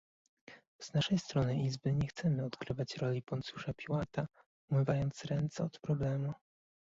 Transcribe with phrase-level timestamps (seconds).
[0.81, 4.27] Z naszej strony Izby nie chcemy odgrywać roli Poncjusza Piłata,
[4.69, 6.33] umywając ręce od problemu